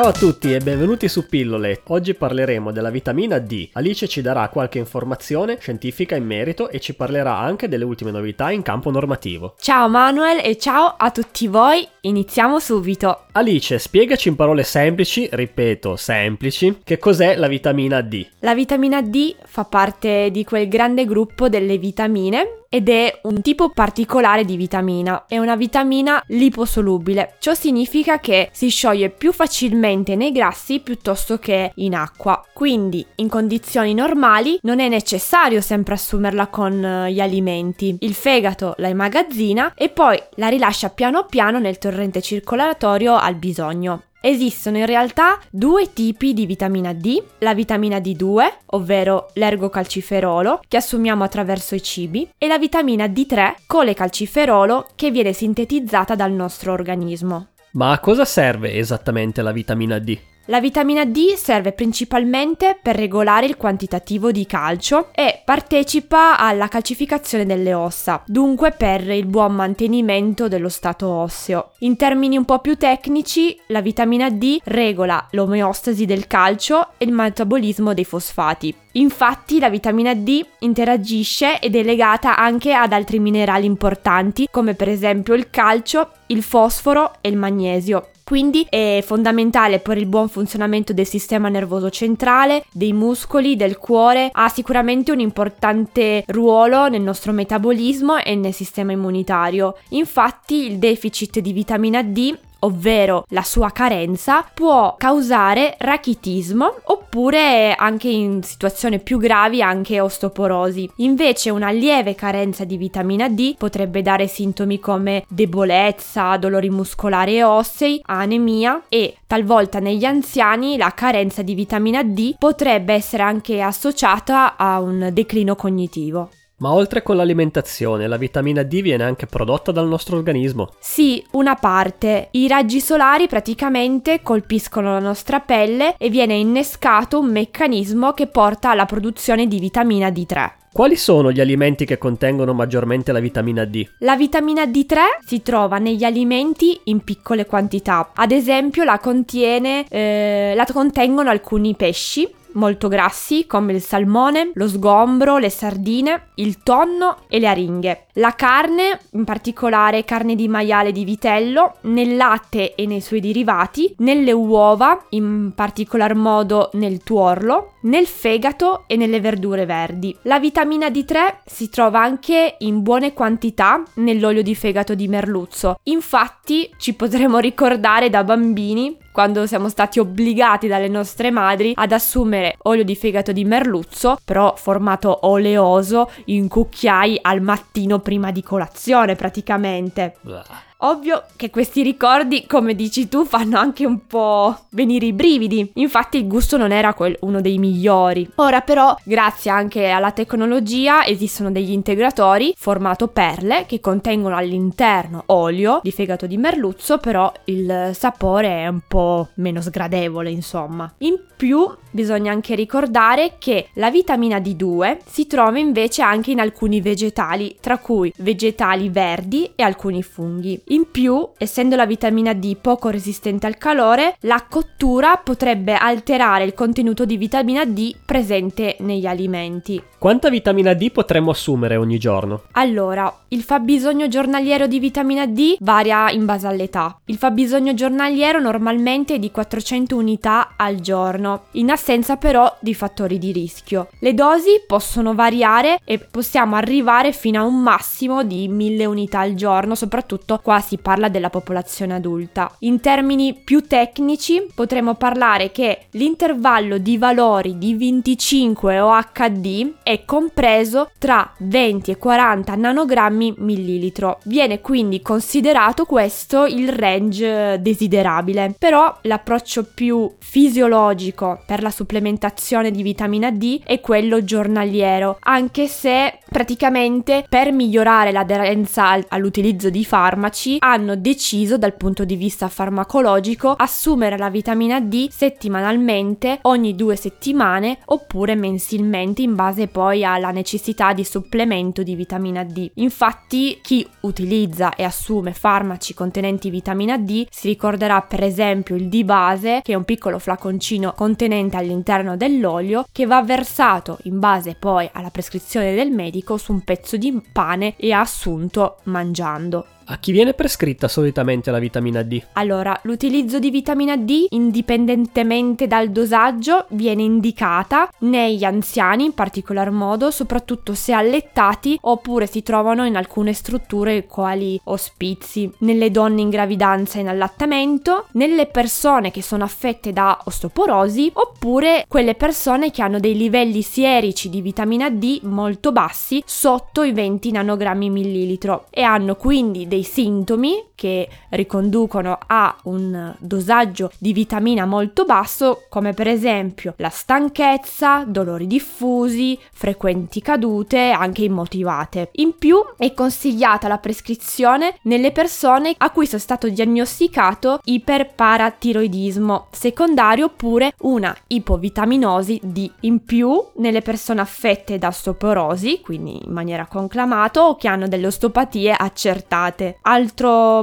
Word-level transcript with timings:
Ciao 0.00 0.08
a 0.08 0.12
tutti 0.12 0.54
e 0.54 0.60
benvenuti 0.60 1.08
su 1.08 1.26
Pillole. 1.26 1.82
Oggi 1.88 2.14
parleremo 2.14 2.72
della 2.72 2.88
vitamina 2.88 3.38
D. 3.38 3.68
Alice 3.74 4.08
ci 4.08 4.22
darà 4.22 4.48
qualche 4.48 4.78
informazione 4.78 5.58
scientifica 5.60 6.16
in 6.16 6.24
merito 6.24 6.70
e 6.70 6.80
ci 6.80 6.94
parlerà 6.94 7.36
anche 7.36 7.68
delle 7.68 7.84
ultime 7.84 8.10
novità 8.10 8.50
in 8.50 8.62
campo 8.62 8.90
normativo. 8.90 9.56
Ciao 9.60 9.90
Manuel 9.90 10.40
e 10.42 10.56
ciao 10.56 10.94
a 10.96 11.10
tutti 11.10 11.48
voi. 11.48 11.86
Iniziamo 12.00 12.58
subito. 12.58 13.26
Alice, 13.32 13.78
spiegaci 13.78 14.28
in 14.28 14.36
parole 14.36 14.62
semplici, 14.62 15.28
ripeto, 15.30 15.96
semplici, 15.96 16.78
che 16.82 16.96
cos'è 16.96 17.36
la 17.36 17.46
vitamina 17.46 18.00
D. 18.00 18.26
La 18.38 18.54
vitamina 18.54 19.02
D 19.02 19.36
fa 19.44 19.64
parte 19.64 20.30
di 20.30 20.44
quel 20.44 20.66
grande 20.66 21.04
gruppo 21.04 21.50
delle 21.50 21.76
vitamine 21.76 22.59
ed 22.72 22.88
è 22.88 23.18
un 23.24 23.42
tipo 23.42 23.70
particolare 23.70 24.44
di 24.44 24.56
vitamina, 24.56 25.24
è 25.26 25.38
una 25.38 25.56
vitamina 25.56 26.22
liposolubile. 26.28 27.34
Ciò 27.40 27.52
significa 27.52 28.20
che 28.20 28.50
si 28.52 28.68
scioglie 28.68 29.10
più 29.10 29.32
facilmente 29.32 30.14
nei 30.14 30.30
grassi 30.30 30.78
piuttosto 30.78 31.38
che 31.38 31.72
in 31.74 31.96
acqua. 31.96 32.44
Quindi 32.52 33.04
in 33.16 33.28
condizioni 33.28 33.92
normali 33.92 34.60
non 34.62 34.78
è 34.78 34.88
necessario 34.88 35.60
sempre 35.60 35.94
assumerla 35.94 36.46
con 36.46 36.84
eh, 36.84 37.12
gli 37.12 37.20
alimenti. 37.20 37.96
Il 38.00 38.14
fegato 38.14 38.74
la 38.76 38.86
immagazzina 38.86 39.74
e 39.74 39.88
poi 39.88 40.22
la 40.36 40.46
rilascia 40.46 40.90
piano 40.90 41.26
piano 41.26 41.58
nel 41.58 41.78
torrente 41.78 42.22
circolatorio 42.22 43.16
al 43.16 43.34
bisogno. 43.34 44.02
Esistono 44.22 44.76
in 44.76 44.84
realtà 44.84 45.38
due 45.50 45.94
tipi 45.94 46.34
di 46.34 46.44
vitamina 46.44 46.92
D, 46.92 47.22
la 47.38 47.54
vitamina 47.54 47.96
D2, 47.98 48.52
ovvero 48.66 49.30
l'ergocalciferolo, 49.32 50.60
che 50.68 50.76
assumiamo 50.76 51.24
attraverso 51.24 51.74
i 51.74 51.82
cibi, 51.82 52.28
e 52.36 52.46
la 52.46 52.58
vitamina 52.58 53.06
D3, 53.06 53.54
colecalciferolo, 53.66 54.88
che 54.94 55.10
viene 55.10 55.32
sintetizzata 55.32 56.14
dal 56.14 56.32
nostro 56.32 56.72
organismo. 56.72 57.48
Ma 57.72 57.92
a 57.92 57.98
cosa 57.98 58.26
serve 58.26 58.74
esattamente 58.74 59.40
la 59.40 59.52
vitamina 59.52 59.98
D? 59.98 60.18
La 60.50 60.58
vitamina 60.58 61.04
D 61.04 61.34
serve 61.36 61.70
principalmente 61.70 62.76
per 62.82 62.96
regolare 62.96 63.46
il 63.46 63.56
quantitativo 63.56 64.32
di 64.32 64.46
calcio 64.46 65.10
e 65.12 65.40
partecipa 65.44 66.36
alla 66.36 66.66
calcificazione 66.66 67.46
delle 67.46 67.72
ossa, 67.72 68.20
dunque 68.26 68.72
per 68.72 69.08
il 69.10 69.26
buon 69.26 69.54
mantenimento 69.54 70.48
dello 70.48 70.68
stato 70.68 71.06
osseo. 71.06 71.70
In 71.80 71.94
termini 71.94 72.36
un 72.36 72.44
po' 72.44 72.58
più 72.58 72.76
tecnici, 72.76 73.56
la 73.68 73.80
vitamina 73.80 74.28
D 74.28 74.58
regola 74.64 75.24
l'omeostasi 75.30 76.04
del 76.04 76.26
calcio 76.26 76.94
e 76.98 77.04
il 77.04 77.12
metabolismo 77.12 77.94
dei 77.94 78.04
fosfati. 78.04 78.74
Infatti 78.94 79.60
la 79.60 79.70
vitamina 79.70 80.14
D 80.14 80.44
interagisce 80.58 81.60
ed 81.60 81.76
è 81.76 81.84
legata 81.84 82.36
anche 82.36 82.72
ad 82.72 82.92
altri 82.92 83.20
minerali 83.20 83.66
importanti 83.66 84.48
come 84.50 84.74
per 84.74 84.88
esempio 84.88 85.34
il 85.34 85.48
calcio, 85.48 86.10
il 86.26 86.42
fosforo 86.42 87.12
e 87.20 87.28
il 87.28 87.36
magnesio 87.36 88.08
quindi 88.30 88.64
è 88.70 89.02
fondamentale 89.04 89.80
per 89.80 89.98
il 89.98 90.06
buon 90.06 90.28
funzionamento 90.28 90.92
del 90.92 91.04
sistema 91.04 91.48
nervoso 91.48 91.90
centrale, 91.90 92.64
dei 92.70 92.92
muscoli, 92.92 93.56
del 93.56 93.76
cuore, 93.76 94.28
ha 94.30 94.48
sicuramente 94.48 95.10
un 95.10 95.18
importante 95.18 96.22
ruolo 96.28 96.88
nel 96.88 97.00
nostro 97.00 97.32
metabolismo 97.32 98.18
e 98.18 98.36
nel 98.36 98.54
sistema 98.54 98.92
immunitario. 98.92 99.78
Infatti 99.88 100.64
il 100.70 100.78
deficit 100.78 101.40
di 101.40 101.52
vitamina 101.52 102.04
D 102.04 102.38
ovvero 102.60 103.24
la 103.28 103.42
sua 103.42 103.70
carenza, 103.70 104.44
può 104.52 104.94
causare 104.96 105.76
rachitismo 105.78 106.76
oppure 106.84 107.74
anche 107.74 108.08
in 108.08 108.42
situazioni 108.42 108.98
più 109.00 109.18
gravi 109.18 109.62
anche 109.62 110.00
osteoporosi. 110.00 110.90
Invece 110.96 111.50
una 111.50 111.70
lieve 111.70 112.14
carenza 112.14 112.64
di 112.64 112.76
vitamina 112.76 113.28
D 113.28 113.56
potrebbe 113.56 114.02
dare 114.02 114.26
sintomi 114.26 114.78
come 114.80 115.24
debolezza, 115.28 116.36
dolori 116.36 116.70
muscolari 116.70 117.36
e 117.36 117.42
ossei, 117.44 118.00
anemia 118.06 118.82
e 118.88 119.16
talvolta 119.26 119.78
negli 119.78 120.04
anziani 120.04 120.76
la 120.76 120.92
carenza 120.94 121.42
di 121.42 121.54
vitamina 121.54 122.02
D 122.02 122.34
potrebbe 122.38 122.94
essere 122.94 123.22
anche 123.22 123.60
associata 123.60 124.56
a 124.56 124.80
un 124.80 125.10
declino 125.12 125.56
cognitivo. 125.56 126.30
Ma 126.60 126.74
oltre 126.74 127.02
con 127.02 127.16
l'alimentazione, 127.16 128.06
la 128.06 128.18
vitamina 128.18 128.62
D 128.62 128.82
viene 128.82 129.02
anche 129.02 129.24
prodotta 129.24 129.72
dal 129.72 129.88
nostro 129.88 130.18
organismo? 130.18 130.74
Sì, 130.78 131.24
una 131.30 131.54
parte. 131.54 132.28
I 132.32 132.48
raggi 132.48 132.80
solari 132.80 133.28
praticamente 133.28 134.20
colpiscono 134.22 134.92
la 134.92 134.98
nostra 134.98 135.40
pelle 135.40 135.94
e 135.96 136.10
viene 136.10 136.34
innescato 136.34 137.18
un 137.18 137.30
meccanismo 137.30 138.12
che 138.12 138.26
porta 138.26 138.68
alla 138.70 138.84
produzione 138.84 139.46
di 139.46 139.58
vitamina 139.58 140.08
D3. 140.10 140.50
Quali 140.70 140.96
sono 140.96 141.32
gli 141.32 141.40
alimenti 141.40 141.86
che 141.86 141.96
contengono 141.96 142.52
maggiormente 142.52 143.10
la 143.10 143.20
vitamina 143.20 143.64
D? 143.64 143.88
La 144.00 144.14
vitamina 144.14 144.64
D3 144.64 144.98
si 145.24 145.40
trova 145.42 145.78
negli 145.78 146.04
alimenti 146.04 146.78
in 146.84 147.00
piccole 147.00 147.46
quantità. 147.46 148.10
Ad 148.14 148.32
esempio 148.32 148.84
la, 148.84 148.98
contiene, 148.98 149.86
eh, 149.88 150.52
la 150.54 150.66
contengono 150.70 151.30
alcuni 151.30 151.74
pesci, 151.74 152.30
molto 152.54 152.88
grassi 152.88 153.46
come 153.46 153.72
il 153.72 153.82
salmone, 153.82 154.50
lo 154.54 154.68
sgombro, 154.68 155.38
le 155.38 155.50
sardine, 155.50 156.28
il 156.36 156.62
tonno 156.62 157.18
e 157.28 157.38
le 157.38 157.46
aringhe. 157.46 158.06
La 158.14 158.34
carne, 158.34 159.00
in 159.12 159.24
particolare 159.24 160.04
carne 160.04 160.34
di 160.34 160.48
maiale 160.48 160.92
di 160.92 161.04
vitello, 161.04 161.76
nel 161.82 162.16
latte 162.16 162.74
e 162.74 162.86
nei 162.86 163.00
suoi 163.00 163.20
derivati, 163.20 163.94
nelle 163.98 164.32
uova, 164.32 165.06
in 165.10 165.52
particolar 165.54 166.14
modo 166.14 166.70
nel 166.74 167.02
tuorlo, 167.02 167.74
nel 167.82 168.06
fegato 168.06 168.84
e 168.86 168.96
nelle 168.96 169.20
verdure 169.20 169.66
verdi. 169.66 170.16
La 170.22 170.38
vitamina 170.38 170.88
D3 170.88 171.36
si 171.46 171.68
trova 171.68 172.02
anche 172.02 172.56
in 172.58 172.82
buone 172.82 173.12
quantità 173.12 173.82
nell'olio 173.94 174.42
di 174.42 174.54
fegato 174.54 174.94
di 174.94 175.08
merluzzo. 175.08 175.78
Infatti 175.84 176.70
ci 176.78 176.94
potremo 176.94 177.38
ricordare 177.38 178.10
da 178.10 178.24
bambini 178.24 178.96
quando 179.12 179.46
siamo 179.46 179.68
stati 179.68 179.98
obbligati 179.98 180.68
dalle 180.68 180.88
nostre 180.88 181.30
madri 181.30 181.72
ad 181.74 181.92
assumere 181.92 182.56
olio 182.62 182.84
di 182.84 182.96
fegato 182.96 183.32
di 183.32 183.44
merluzzo, 183.44 184.18
però 184.24 184.54
formato 184.56 185.26
oleoso 185.26 186.10
in 186.26 186.48
cucchiai 186.48 187.18
al 187.20 187.40
mattino 187.40 187.98
prima 187.98 188.30
di 188.30 188.42
colazione 188.42 189.16
praticamente. 189.16 190.16
Blah. 190.20 190.68
Ovvio 190.82 191.24
che 191.36 191.50
questi 191.50 191.82
ricordi, 191.82 192.46
come 192.46 192.74
dici 192.74 193.08
tu, 193.08 193.24
fanno 193.24 193.58
anche 193.58 193.84
un 193.84 194.06
po' 194.06 194.56
venire 194.70 195.06
i 195.06 195.12
brividi. 195.12 195.72
Infatti 195.74 196.16
il 196.16 196.26
gusto 196.26 196.56
non 196.56 196.72
era 196.72 196.94
quel, 196.94 197.16
uno 197.20 197.42
dei 197.42 197.58
migliori. 197.58 198.28
Ora 198.36 198.62
però, 198.62 198.96
grazie 199.04 199.50
anche 199.50 199.88
alla 199.88 200.12
tecnologia, 200.12 201.04
esistono 201.04 201.50
degli 201.50 201.70
integratori 201.70 202.54
formato 202.56 203.08
perle 203.08 203.66
che 203.66 203.80
contengono 203.80 204.36
all'interno 204.36 205.24
olio 205.26 205.80
di 205.82 205.92
fegato 205.92 206.26
di 206.26 206.38
merluzzo, 206.38 206.96
però 206.96 207.30
il 207.44 207.90
sapore 207.92 208.62
è 208.62 208.66
un 208.66 208.80
po' 208.88 209.28
meno 209.34 209.60
sgradevole, 209.60 210.30
insomma. 210.30 210.90
In 210.98 211.18
più 211.36 211.68
bisogna 211.90 212.32
anche 212.32 212.54
ricordare 212.54 213.34
che 213.38 213.68
la 213.74 213.90
vitamina 213.90 214.38
D2 214.38 214.98
si 215.06 215.26
trova 215.26 215.58
invece 215.58 216.02
anche 216.02 216.30
in 216.30 216.40
alcuni 216.40 216.80
vegetali, 216.80 217.56
tra 217.60 217.78
cui 217.78 218.12
vegetali 218.18 218.88
verdi 218.88 219.50
e 219.54 219.62
alcuni 219.62 220.02
funghi. 220.02 220.60
In 220.70 220.88
più, 220.88 221.28
essendo 221.36 221.74
la 221.74 221.84
vitamina 221.84 222.32
D 222.32 222.56
poco 222.56 222.90
resistente 222.90 223.44
al 223.44 223.58
calore, 223.58 224.16
la 224.20 224.46
cottura 224.48 225.16
potrebbe 225.16 225.74
alterare 225.74 226.44
il 226.44 226.54
contenuto 226.54 227.04
di 227.04 227.16
vitamina 227.16 227.64
D 227.64 227.96
presente 228.06 228.76
negli 228.78 229.04
alimenti. 229.04 229.82
Quanta 229.98 230.30
vitamina 230.30 230.72
D 230.72 230.92
potremmo 230.92 231.32
assumere 231.32 231.74
ogni 231.74 231.98
giorno? 231.98 232.44
Allora, 232.52 233.12
il 233.28 233.42
fabbisogno 233.42 234.06
giornaliero 234.06 234.68
di 234.68 234.78
vitamina 234.78 235.26
D 235.26 235.56
varia 235.58 236.08
in 236.10 236.24
base 236.24 236.46
all'età. 236.46 237.00
Il 237.06 237.16
fabbisogno 237.16 237.74
giornaliero 237.74 238.38
normalmente 238.38 239.14
è 239.14 239.18
di 239.18 239.32
400 239.32 239.96
unità 239.96 240.54
al 240.56 240.76
giorno, 240.76 241.46
in 241.52 241.70
assenza 241.70 242.16
però 242.16 242.56
di 242.60 242.74
fattori 242.74 243.18
di 243.18 243.32
rischio. 243.32 243.88
Le 243.98 244.14
dosi 244.14 244.62
possono 244.66 245.14
variare 245.14 245.80
e 245.84 245.98
possiamo 245.98 246.54
arrivare 246.54 247.12
fino 247.12 247.40
a 247.40 247.44
un 247.44 247.60
massimo 247.60 248.22
di 248.22 248.46
1000 248.46 248.86
unità 248.86 249.18
al 249.18 249.34
giorno, 249.34 249.74
soprattutto 249.74 250.38
qua 250.40 250.58
si 250.60 250.78
parla 250.78 251.08
della 251.08 251.30
popolazione 251.30 251.94
adulta. 251.94 252.54
In 252.60 252.80
termini 252.80 253.34
più 253.34 253.62
tecnici 253.66 254.46
potremmo 254.54 254.94
parlare 254.94 255.50
che 255.50 255.86
l'intervallo 255.92 256.78
di 256.78 256.98
valori 256.98 257.58
di 257.58 257.74
25 257.74 258.80
OHD 258.80 259.74
è 259.82 260.04
compreso 260.04 260.90
tra 260.98 261.32
20 261.38 261.90
e 261.90 261.96
40 261.96 262.54
nanogrammi 262.54 263.34
millilitro. 263.38 264.18
Viene 264.24 264.60
quindi 264.60 265.00
considerato 265.02 265.84
questo 265.84 266.46
il 266.46 266.70
range 266.70 267.60
desiderabile. 267.60 268.54
Però 268.58 268.98
l'approccio 269.02 269.64
più 269.64 270.10
fisiologico 270.18 271.42
per 271.46 271.62
la 271.62 271.70
supplementazione 271.70 272.70
di 272.70 272.82
vitamina 272.82 273.30
D 273.30 273.62
è 273.64 273.80
quello 273.80 274.24
giornaliero, 274.24 275.18
anche 275.20 275.66
se 275.66 276.18
praticamente 276.28 277.24
per 277.28 277.52
migliorare 277.52 278.12
l'aderenza 278.12 278.98
all'utilizzo 279.08 279.70
di 279.70 279.84
farmaci 279.84 280.49
farmaci 280.50 280.56
hanno 280.58 280.96
deciso 280.96 281.58
dal 281.58 281.76
punto 281.76 282.04
di 282.04 282.16
vista 282.16 282.48
farmacologico 282.48 283.54
assumere 283.56 284.16
la 284.16 284.30
vitamina 284.30 284.80
D 284.80 285.08
settimanalmente, 285.10 286.38
ogni 286.42 286.74
due 286.74 286.96
settimane 286.96 287.78
oppure 287.86 288.34
mensilmente 288.34 289.22
in 289.22 289.34
base 289.34 289.68
poi 289.68 290.04
alla 290.04 290.30
necessità 290.30 290.92
di 290.92 291.04
supplemento 291.04 291.82
di 291.82 291.94
vitamina 291.94 292.42
D. 292.42 292.70
Infatti 292.74 293.58
chi 293.62 293.86
utilizza 294.00 294.74
e 294.74 294.84
assume 294.84 295.32
farmaci 295.32 295.94
contenenti 295.94 296.50
vitamina 296.50 296.96
D 296.98 297.26
si 297.30 297.48
ricorderà 297.48 298.00
per 298.00 298.22
esempio 298.22 298.74
il 298.74 298.88
D-base 298.88 299.60
che 299.62 299.72
è 299.72 299.76
un 299.76 299.84
piccolo 299.84 300.18
flaconcino 300.18 300.94
contenente 300.96 301.56
all'interno 301.56 302.16
dell'olio 302.16 302.86
che 302.90 303.06
va 303.06 303.22
versato 303.22 303.98
in 304.04 304.18
base 304.18 304.56
poi 304.58 304.88
alla 304.92 305.10
prescrizione 305.10 305.74
del 305.74 305.90
medico 305.90 306.36
su 306.36 306.52
un 306.52 306.62
pezzo 306.62 306.96
di 306.96 307.20
pane 307.32 307.74
e 307.76 307.92
assunto 307.92 308.78
mangiando. 308.84 309.66
A 309.92 309.98
chi 309.98 310.12
viene 310.12 310.34
prescritta 310.34 310.86
solitamente 310.86 311.50
la 311.50 311.58
vitamina 311.58 312.02
D? 312.02 312.22
Allora, 312.34 312.78
l'utilizzo 312.84 313.40
di 313.40 313.50
vitamina 313.50 313.96
D, 313.96 314.26
indipendentemente 314.30 315.66
dal 315.66 315.90
dosaggio, 315.90 316.66
viene 316.68 317.02
indicata 317.02 317.90
negli 317.98 318.44
anziani 318.44 319.06
in 319.06 319.14
particolar 319.14 319.72
modo, 319.72 320.12
soprattutto 320.12 320.74
se 320.74 320.92
allettati 320.92 321.76
oppure 321.80 322.28
si 322.28 322.44
trovano 322.44 322.86
in 322.86 322.94
alcune 322.94 323.32
strutture 323.32 324.06
quali 324.06 324.60
ospizi, 324.62 325.50
nelle 325.58 325.90
donne 325.90 326.20
in 326.20 326.30
gravidanza 326.30 326.98
e 326.98 327.00
in 327.00 327.08
allattamento, 327.08 328.06
nelle 328.12 328.46
persone 328.46 329.10
che 329.10 329.22
sono 329.22 329.42
affette 329.42 329.92
da 329.92 330.20
osteoporosi 330.24 331.10
oppure 331.14 331.84
quelle 331.88 332.14
persone 332.14 332.70
che 332.70 332.82
hanno 332.82 333.00
dei 333.00 333.16
livelli 333.16 333.62
sierici 333.62 334.30
di 334.30 334.40
vitamina 334.40 334.88
D 334.88 335.22
molto 335.24 335.72
bassi, 335.72 336.22
sotto 336.24 336.84
i 336.84 336.92
20 336.92 337.32
nanogrammi 337.32 337.90
millilitro 337.90 338.66
e 338.70 338.82
hanno 338.82 339.16
quindi 339.16 339.66
dei 339.66 339.78
dei 339.80 339.84
sintomi 339.84 340.69
che 340.80 341.10
riconducono 341.28 342.18
a 342.26 342.56
un 342.62 343.14
dosaggio 343.18 343.90
di 343.98 344.14
vitamina 344.14 344.64
molto 344.64 345.04
basso, 345.04 345.66
come 345.68 345.92
per 345.92 346.08
esempio 346.08 346.72
la 346.78 346.88
stanchezza, 346.88 348.04
dolori 348.06 348.46
diffusi, 348.46 349.38
frequenti 349.52 350.22
cadute, 350.22 350.90
anche 350.90 351.24
immotivate. 351.24 352.08
In 352.12 352.38
più 352.38 352.64
è 352.78 352.94
consigliata 352.94 353.68
la 353.68 353.76
prescrizione 353.76 354.76
nelle 354.84 355.12
persone 355.12 355.74
a 355.76 355.90
cui 355.90 356.08
è 356.10 356.16
stato 356.16 356.48
diagnosticato 356.48 357.60
iperparatiroidismo 357.62 359.48
secondario 359.50 360.24
oppure 360.26 360.72
una 360.78 361.14
ipovitaminosi 361.26 362.40
D. 362.42 362.70
In 362.80 363.04
più 363.04 363.38
nelle 363.56 363.82
persone 363.82 364.22
affette 364.22 364.78
da 364.78 364.88
osteoporosi, 364.88 365.82
quindi 365.82 366.24
in 366.24 366.32
maniera 366.32 366.64
conclamata 366.64 367.46
o 367.46 367.56
che 367.56 367.68
hanno 367.68 367.86
delle 367.86 368.06
osteopatie 368.06 368.72
accertate 368.72 369.76